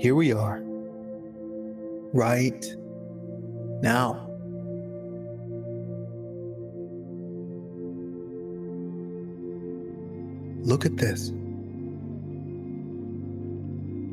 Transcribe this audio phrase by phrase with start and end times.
[0.00, 0.60] here we are,
[2.14, 2.64] right
[3.82, 4.26] now.
[10.62, 11.28] Look at this.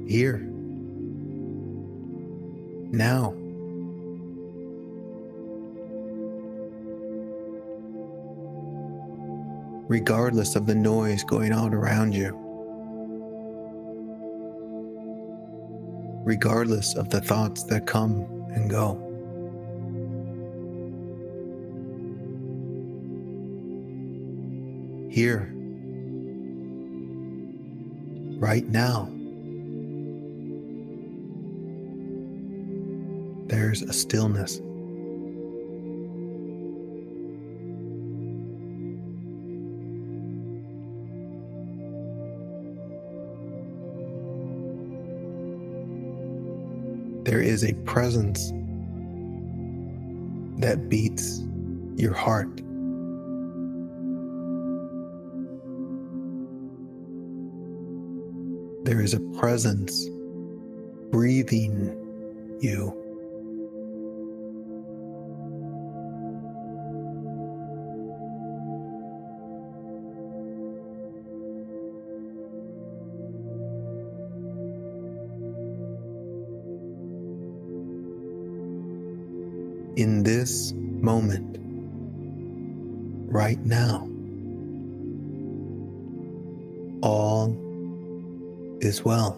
[0.10, 0.40] Here.
[2.92, 3.34] Now.
[9.88, 12.47] Regardless of the noise going on around you.
[16.28, 18.96] Regardless of the thoughts that come and go.
[25.10, 25.54] Here
[28.40, 29.10] right now.
[33.48, 34.60] There's a stillness.
[47.28, 48.54] There is a presence
[50.62, 51.44] that beats
[51.98, 52.56] your heart.
[58.86, 60.08] There is a presence
[61.12, 63.07] breathing you.
[79.98, 81.58] In this moment,
[83.32, 84.08] right now,
[87.02, 87.50] all
[88.80, 89.32] is well.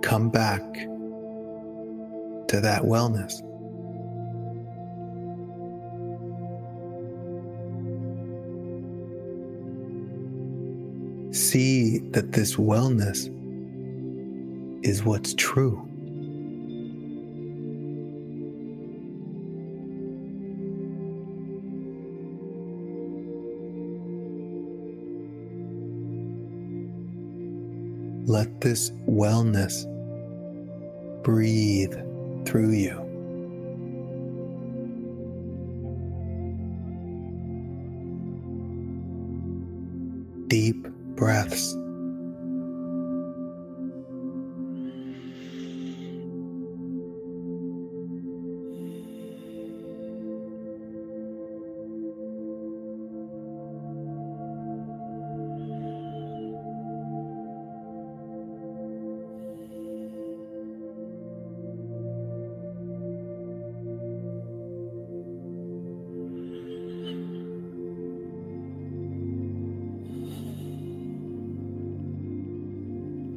[0.00, 0.62] Come back
[2.48, 3.34] to that wellness.
[11.34, 13.28] See that this wellness
[14.84, 15.80] is what's true.
[28.26, 29.84] Let this wellness
[31.22, 31.94] breathe
[32.46, 33.00] through you.
[40.48, 41.74] Deep breaths.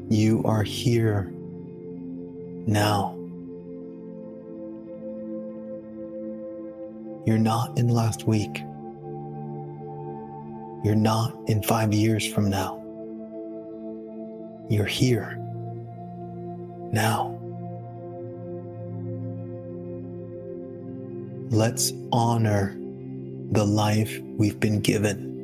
[0.09, 1.34] You are here
[2.66, 3.13] now.
[7.25, 8.59] You're not in last week.
[10.85, 12.81] You're not in five years from now.
[14.69, 15.35] You're here
[16.94, 17.38] now.
[21.50, 22.78] Let's honor
[23.51, 25.35] the life we've been given,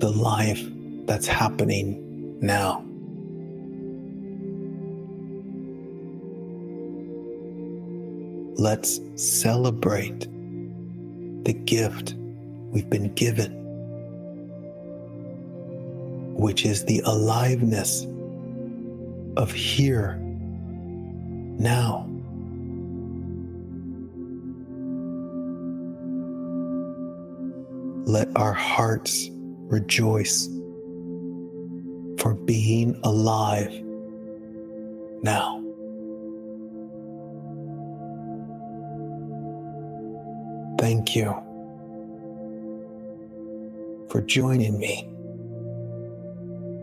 [0.00, 0.62] the life
[1.06, 2.04] that's happening
[2.40, 2.84] now.
[8.56, 10.20] Let's celebrate
[11.44, 12.14] the gift
[12.70, 13.52] we've been given,
[16.34, 18.04] which is the aliveness
[19.36, 20.16] of here,
[21.60, 22.04] now.
[28.06, 30.48] Let our hearts rejoice
[32.28, 33.72] for being alive
[35.22, 35.64] now.
[40.78, 41.30] Thank you
[44.10, 45.08] for joining me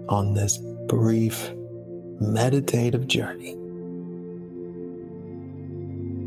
[0.09, 0.57] on this
[0.87, 1.51] brief
[2.19, 3.55] meditative journey.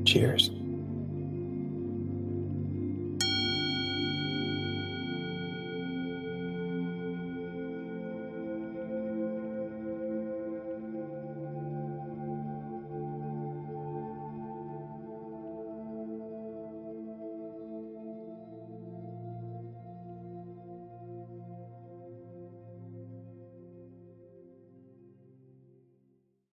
[0.04, 0.57] Cheers.